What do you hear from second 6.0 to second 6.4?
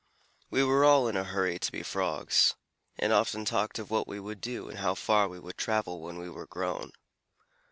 when we